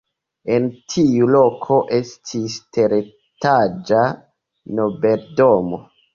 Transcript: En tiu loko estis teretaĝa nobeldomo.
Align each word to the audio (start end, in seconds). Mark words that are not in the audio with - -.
En 0.53 0.63
tiu 0.93 1.27
loko 1.33 1.77
estis 1.97 2.57
teretaĝa 2.79 4.01
nobeldomo. 4.81 5.83